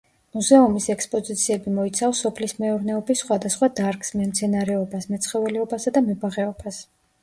მუზეუმის 0.35 0.87
ექსპოზიციები 0.93 1.73
მოიცავს 1.75 2.23
სოფლის 2.25 2.57
მეურნეობის 2.63 3.23
სხვადასხვა 3.27 3.73
დარგს: 3.83 4.15
მემცენარეობას, 4.23 5.11
მეცხოველეობასა 5.17 5.99
და 5.99 6.09
მებაღეობას. 6.13 6.87